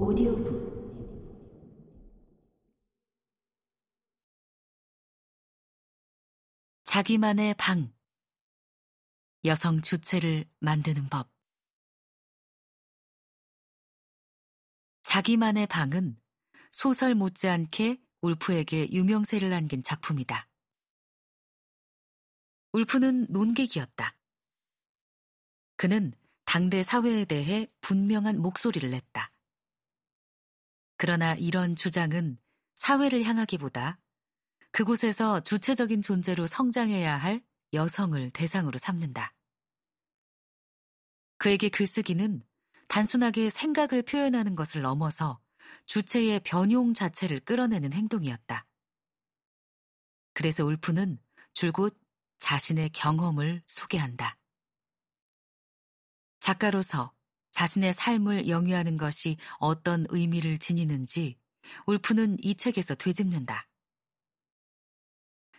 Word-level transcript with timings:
오디오북 0.00 0.78
자기만의 6.84 7.54
방 7.58 7.92
여성 9.44 9.80
주체를 9.80 10.44
만드는 10.60 11.08
법 11.08 11.28
자기만의 15.02 15.66
방은 15.66 16.20
소설 16.70 17.14
못지않게 17.16 18.00
울프에게 18.20 18.92
유명세를 18.92 19.52
안긴 19.52 19.82
작품이다. 19.82 20.48
울프는 22.72 23.26
논객이었다. 23.30 24.16
그는 25.76 26.12
당대 26.44 26.82
사회에 26.82 27.24
대해 27.24 27.66
분명한 27.80 28.40
목소리를 28.40 28.90
냈다. 28.90 29.32
그러나 30.98 31.34
이런 31.34 31.76
주장은 31.76 32.38
사회를 32.74 33.22
향하기보다 33.22 34.00
그곳에서 34.72 35.40
주체적인 35.40 36.02
존재로 36.02 36.46
성장해야 36.46 37.16
할 37.16 37.42
여성을 37.72 38.30
대상으로 38.32 38.78
삼는다. 38.78 39.32
그에게 41.38 41.68
글쓰기는 41.68 42.44
단순하게 42.88 43.48
생각을 43.48 44.02
표현하는 44.02 44.56
것을 44.56 44.82
넘어서 44.82 45.40
주체의 45.86 46.40
변용 46.40 46.94
자체를 46.94 47.40
끌어내는 47.40 47.92
행동이었다. 47.92 48.66
그래서 50.34 50.64
울프는 50.64 51.18
줄곧 51.52 51.96
자신의 52.38 52.90
경험을 52.90 53.62
소개한다. 53.68 54.36
작가로서 56.40 57.14
자신의 57.50 57.92
삶을 57.92 58.48
영위하는 58.48 58.96
것이 58.96 59.36
어떤 59.58 60.06
의미를 60.10 60.58
지니는지 60.58 61.36
울프는 61.86 62.38
이 62.42 62.54
책에서 62.54 62.94
되짚는다. 62.94 63.66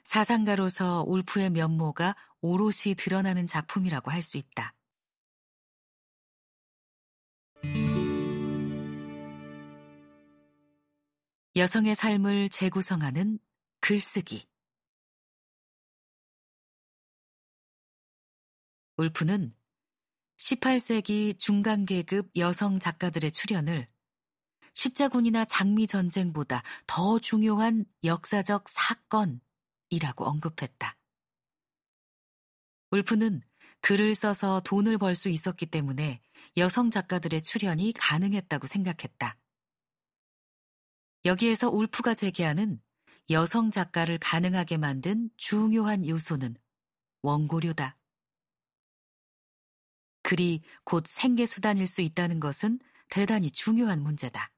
사상가로서 0.04 1.04
울프의 1.08 1.52
면모가 1.52 2.16
오롯이 2.42 2.96
드러나는 2.98 3.46
작품이라고 3.46 4.12
할 4.12 4.22
수 4.22 4.38
있다. 4.38 4.74
여성의 11.56 11.96
삶을 11.96 12.50
재구성하는 12.50 13.40
글쓰기. 13.82 14.48
울프는 18.98 19.54
18세기 20.40 21.38
중간계급 21.38 22.32
여성 22.38 22.80
작가들의 22.80 23.32
출연을 23.32 23.88
십자군이나 24.74 25.44
장미 25.44 25.86
전쟁보다 25.86 26.64
더 26.88 27.20
중요한 27.20 27.84
역사적 28.06 28.70
사건이라고 28.70 30.26
언급했다. 30.26 30.98
울프는 32.92 33.42
글을 33.82 34.16
써서 34.16 34.62
돈을 34.64 34.98
벌 34.98 35.14
수 35.14 35.28
있었기 35.28 35.66
때문에 35.66 36.22
여성 36.56 36.90
작가들의 36.90 37.42
출연이 37.42 37.92
가능했다고 37.94 38.66
생각했다. 38.66 39.38
여기에서 41.26 41.70
울프가 41.70 42.16
제기하는 42.16 42.82
여성 43.30 43.72
작가를 43.72 44.18
가능하게 44.18 44.78
만든 44.78 45.30
중요한 45.36 46.08
요소는 46.08 46.56
원고료다. 47.22 47.99
글이 50.30 50.62
곧 50.84 51.08
생계수단일 51.08 51.88
수 51.88 52.02
있다는 52.02 52.40
것은 52.40 52.80
대단히 53.10 53.50
중요한 53.50 54.04
문제다. 54.04 54.52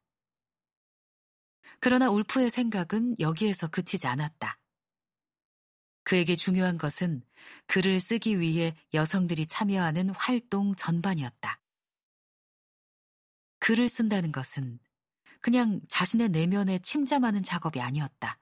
그러나 1.80 2.10
울프의 2.10 2.50
생각은 2.50 3.16
여기에서 3.22 3.70
그치지 3.70 4.06
않았다. 4.06 4.60
그에게 6.04 6.36
중요한 6.36 6.78
것은 6.78 7.24
글을 7.68 8.02
쓰기 8.02 8.42
위해 8.42 8.76
여성들이 8.94 9.46
참여하는 9.46 10.10
활동 10.10 10.76
전반이었다. 10.76 11.62
글을 13.60 13.88
쓴다는 13.88 14.34
것은 14.34 14.78
그냥 15.40 15.80
자신의 15.88 16.32
내면에 16.32 16.80
침잠하는 16.80 17.44
작업이 17.44 17.80
아니었다. 17.80 18.38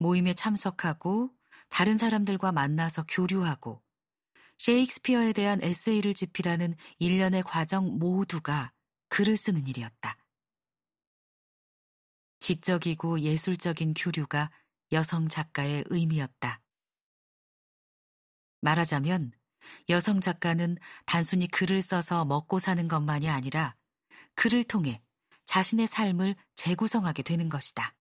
모임에 0.00 0.34
참석하고 0.34 1.30
다른 1.68 1.96
사람들과 1.96 2.50
만나서 2.50 3.04
교류하고 3.06 3.83
셰익스피어에 4.58 5.32
대한 5.32 5.62
에세이를 5.62 6.14
집필하는 6.14 6.76
일련의 6.98 7.42
과정 7.42 7.98
모두가 7.98 8.72
글을 9.08 9.36
쓰는 9.36 9.66
일이었다. 9.66 10.16
지적이고 12.40 13.20
예술적인 13.20 13.94
교류가 13.94 14.50
여성 14.92 15.28
작가의 15.28 15.84
의미였다. 15.88 16.60
말하자면 18.60 19.32
여성 19.88 20.20
작가는 20.20 20.76
단순히 21.06 21.48
글을 21.48 21.80
써서 21.80 22.24
먹고 22.24 22.58
사는 22.58 22.86
것만이 22.86 23.28
아니라 23.28 23.76
글을 24.34 24.64
통해 24.64 25.02
자신의 25.46 25.86
삶을 25.86 26.36
재구성하게 26.54 27.22
되는 27.22 27.48
것이다. 27.48 27.94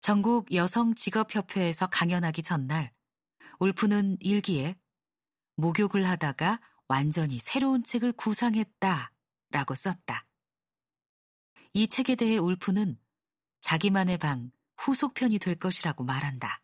전국 0.00 0.52
여성 0.54 0.94
직업협회에서 0.94 1.88
강연하기 1.88 2.42
전날 2.42 2.92
울프는 3.60 4.18
일기에 4.20 4.78
목욕을 5.56 6.06
하다가 6.06 6.60
완전히 6.86 7.38
새로운 7.38 7.82
책을 7.82 8.12
구상했다 8.12 9.12
라고 9.50 9.74
썼다. 9.74 10.26
이 11.72 11.88
책에 11.88 12.14
대해 12.14 12.38
울프는 12.38 12.98
자기만의 13.60 14.18
방 14.18 14.52
후속편이 14.76 15.38
될 15.40 15.56
것이라고 15.56 16.04
말한다. 16.04 16.62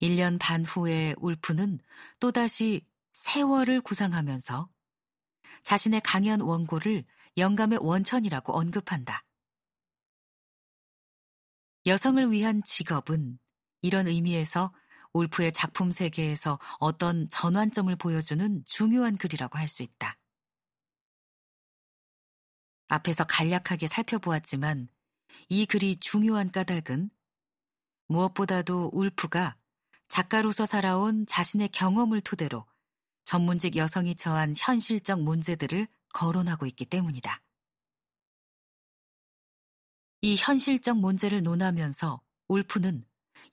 1년 0.00 0.38
반 0.40 0.64
후에 0.64 1.14
울프는 1.18 1.78
또다시 2.20 2.86
세월을 3.12 3.82
구상하면서 3.82 4.70
자신의 5.62 6.00
강연 6.00 6.40
원고를 6.40 7.04
영감의 7.36 7.78
원천이라고 7.82 8.54
언급한다. 8.58 9.24
여성을 11.84 12.30
위한 12.30 12.62
직업은 12.64 13.38
이런 13.82 14.06
의미에서 14.06 14.72
울프의 15.12 15.52
작품 15.52 15.90
세계에서 15.92 16.58
어떤 16.78 17.28
전환점을 17.28 17.94
보여주는 17.96 18.62
중요한 18.64 19.16
글이라고 19.16 19.58
할 19.58 19.68
수 19.68 19.82
있다. 19.82 20.16
앞에서 22.88 23.24
간략하게 23.24 23.86
살펴보았지만 23.86 24.88
이 25.48 25.64
글이 25.66 25.96
중요한 25.96 26.50
까닭은 26.50 27.10
무엇보다도 28.08 28.90
울프가 28.92 29.56
작가로서 30.08 30.66
살아온 30.66 31.24
자신의 31.26 31.68
경험을 31.68 32.20
토대로 32.20 32.66
전문직 33.24 33.76
여성이 33.76 34.16
처한 34.16 34.54
현실적 34.56 35.22
문제들을 35.22 35.86
거론하고 36.12 36.66
있기 36.66 36.84
때문이다. 36.86 37.40
이 40.22 40.36
현실적 40.36 40.98
문제를 40.98 41.44
논하면서 41.44 42.20
울프는 42.48 43.04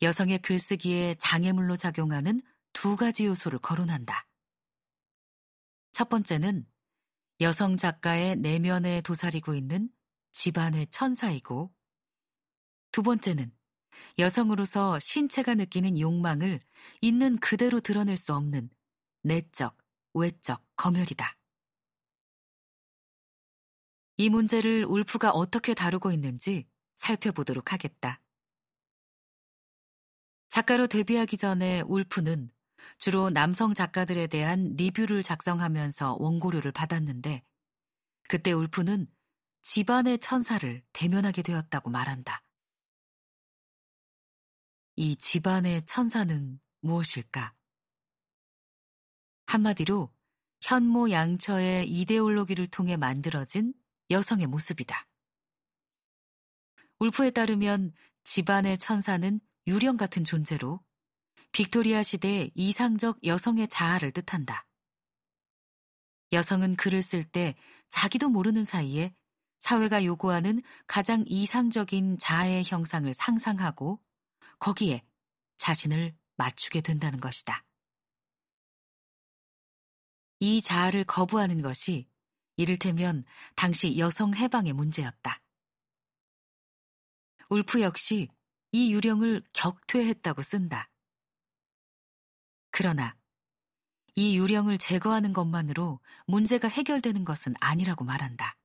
여성의 0.02 0.40
글쓰기에 0.40 1.16
장애물로 1.16 1.76
작용하는 1.76 2.42
두 2.74 2.96
가지 2.96 3.26
요소를 3.26 3.60
거론한다. 3.60 4.28
첫 5.92 6.10
번째는 6.10 6.68
여성 7.42 7.78
작가의 7.78 8.36
내면에 8.36 9.02
도사리고 9.02 9.56
있는 9.56 9.90
집안의 10.32 10.88
천사이고, 10.92 11.74
두 12.92 13.02
번째는 13.02 13.52
여성으로서 14.20 15.00
신체가 15.00 15.56
느끼는 15.56 16.00
욕망을 16.00 16.60
있는 17.02 17.38
그대로 17.38 17.80
드러낼 17.80 18.18
수 18.18 18.36
없는 18.36 18.70
내적, 19.24 19.76
외적 20.14 20.64
검열이다. 20.76 21.36
이 24.18 24.30
문제를 24.30 24.86
울프가 24.86 25.32
어떻게 25.32 25.74
다루고 25.74 26.12
있는지 26.12 26.68
살펴보도록 26.96 27.72
하겠다. 27.72 28.22
작가로 30.58 30.88
데뷔하기 30.88 31.38
전에 31.38 31.82
울프는 31.82 32.50
주로 32.98 33.30
남성 33.30 33.76
작가들에 33.76 34.26
대한 34.26 34.74
리뷰를 34.76 35.22
작성하면서 35.22 36.18
원고료를 36.20 36.72
받았는데 36.72 37.44
그때 38.28 38.54
울프는 38.54 39.06
집안의 39.62 40.18
천사를 40.18 40.84
대면하게 40.94 41.44
되었다고 41.44 41.92
말한다. 41.92 42.42
이 44.96 45.16
집안의 45.16 45.86
천사는 45.86 46.60
무엇일까? 46.82 47.54
한마디로 49.46 50.12
현모 50.62 51.12
양처의 51.12 51.88
이데올로기를 51.88 52.66
통해 52.66 52.98
만들어진 52.98 53.76
여성의 54.10 54.48
모습이다. 54.48 55.08
울프에 56.98 57.30
따르면 57.30 57.94
집안의 58.24 58.80
천사는 58.80 59.40
유령 59.68 59.98
같은 59.98 60.24
존재로 60.24 60.80
빅토리아 61.52 62.02
시대 62.02 62.50
이상적 62.56 63.26
여성의 63.26 63.68
자아를 63.68 64.12
뜻한다. 64.12 64.66
여성은 66.32 66.78
글을 66.78 67.02
쓸 67.02 67.26
때 67.26 67.56
자기도 67.90 68.30
모르는 68.30 68.64
사이에 68.64 69.14
사회가 69.60 70.06
요구하는 70.06 70.62
가장 70.88 71.26
이상적인 71.28 72.18
자아의 72.18 72.64
형상을 72.66 73.14
상상하고 73.14 74.02
거기에 74.60 75.04
자신을 75.58 76.16
맞추게 76.38 76.80
된다는 76.80 77.20
것이다. 77.20 77.66
이 80.40 80.62
자아를 80.62 81.04
거부하는 81.04 81.62
것이 81.62 82.08
이를테면 82.56 83.26
당시 83.56 83.98
여성 83.98 84.34
해방의 84.34 84.72
문제였다. 84.74 85.42
울프 87.50 87.82
역시 87.82 88.30
이 88.72 88.94
유령을 88.94 89.44
격퇴했다고 89.54 90.42
쓴다. 90.42 90.90
그러나 92.72 93.16
이 94.16 94.38
유령을 94.38 94.78
제거하는 94.78 95.34
것만으로 95.34 96.00
문제가 96.26 96.68
해결되는 96.68 97.24
것은 97.24 97.54
아니라고 97.60 98.04
말한다. 98.04 98.58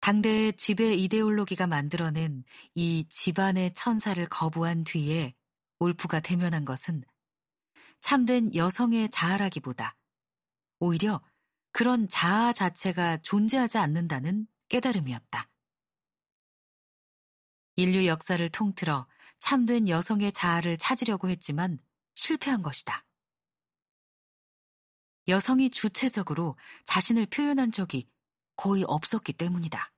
당대의 0.00 0.54
지배 0.54 0.94
이데올로기가 0.94 1.66
만들어낸 1.66 2.42
이 2.74 3.06
집안의 3.10 3.74
천사를 3.74 4.24
거부한 4.26 4.84
뒤에 4.84 5.34
올프가 5.78 6.20
대면한 6.20 6.64
것은 6.64 7.04
참된 8.00 8.54
여성의 8.54 9.10
자아라기보다 9.10 9.96
오히려 10.78 11.22
그런 11.72 12.08
자아 12.08 12.52
자체가 12.52 13.18
존재하지 13.18 13.78
않는다는 13.78 14.46
깨달음이었다. 14.68 15.48
인류 17.80 18.04
역사를 18.04 18.46
통틀어 18.50 19.06
참된 19.38 19.88
여성의 19.88 20.32
자아를 20.32 20.76
찾으려고 20.76 21.30
했지만 21.30 21.78
실패한 22.14 22.62
것이다. 22.62 23.06
여성이 25.28 25.70
주체적으로 25.70 26.58
자신을 26.84 27.24
표현한 27.24 27.72
적이 27.72 28.06
거의 28.56 28.84
없었기 28.86 29.32
때문이다. 29.32 29.94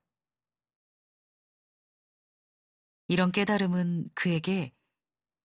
이런 3.09 3.33
깨달음은 3.33 4.11
그에게 4.15 4.73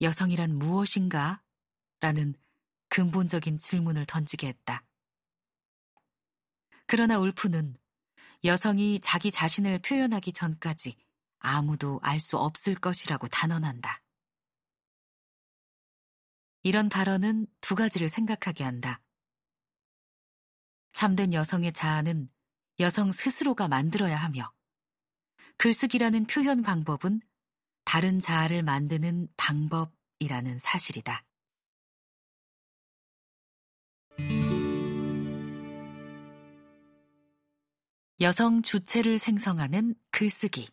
여성이란 0.01 0.59
무엇인가? 0.59 1.43
라는 1.99 2.35
근본적인 2.89 3.59
질문을 3.59 4.07
던지게 4.07 4.47
했다. 4.47 4.85
그러나 6.87 7.19
울프는 7.19 7.77
여성이 8.45 9.01
자기 9.01 9.33
자신을 9.33 9.81
표현하기 9.81 10.33
전까지 10.33 11.08
아무도 11.39 12.01
알 12.03 12.19
수 12.21 12.37
없을 12.37 12.75
것이라고 12.75 13.29
단언한다. 13.29 14.03
이런 16.63 16.89
발언은 16.89 17.47
두 17.61 17.75
가지를 17.75 18.09
생각하게 18.09 18.65
한다. 18.65 19.01
참된 20.93 21.33
여성의 21.33 21.73
자아는 21.73 22.29
여성 22.81 23.13
스스로가 23.13 23.69
만들어야 23.69 24.17
하며 24.17 24.53
글쓰기라는 25.57 26.27
표현 26.27 26.63
방법은 26.63 27.21
다른 27.85 28.21
자아를 28.21 28.63
만드는 28.63 29.29
방법이라는 29.37 30.59
사실이다. 30.59 31.25
여성 38.21 38.63
주체를 38.63 39.19
생성하는 39.19 39.95
글쓰기. 40.11 40.69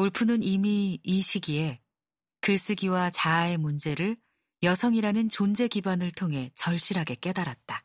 울프는 0.00 0.42
이미 0.42 0.98
이 1.02 1.20
시기에 1.20 1.78
글쓰기와 2.40 3.10
자아의 3.10 3.58
문제를 3.58 4.16
여성이라는 4.62 5.28
존재 5.28 5.68
기반을 5.68 6.10
통해 6.12 6.50
절실하게 6.54 7.16
깨달았다. 7.16 7.84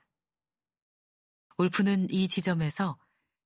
울프는 1.57 2.09
이 2.11 2.29
지점에서 2.29 2.97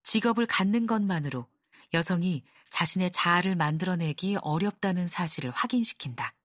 직업을 0.03 0.45
갖는 0.45 0.85
것만으로 0.85 1.49
여성이 1.95 2.43
자신의 2.69 3.11
자아를 3.11 3.55
만들어내기 3.55 4.37
어렵다는 4.39 5.07
사실을 5.07 5.49
확인시킨다. 5.49 6.35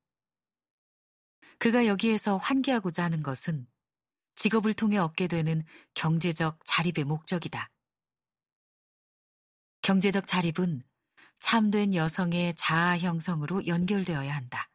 그가 1.58 1.84
여기에서 1.84 2.38
환기하고자 2.38 3.04
하는 3.04 3.22
것은 3.22 3.66
직업을 4.36 4.72
통해 4.72 4.96
얻게 4.96 5.26
되는 5.26 5.62
경제적 5.92 6.58
자립의 6.64 7.04
목적이다. 7.04 7.70
경제적 9.82 10.26
자립은 10.26 10.84
참된 11.44 11.94
여성의 11.94 12.54
자아 12.56 12.96
형성으로 12.96 13.66
연결되어야 13.66 14.34
한다. 14.34 14.70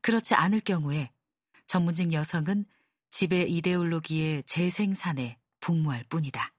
그렇지 0.00 0.34
않을 0.34 0.58
경우에 0.62 1.12
전문직 1.68 2.12
여성은 2.12 2.66
지배 3.10 3.42
이데올로기의 3.42 4.42
재생산에 4.46 5.38
복무할 5.60 6.02
뿐이다. 6.08 6.52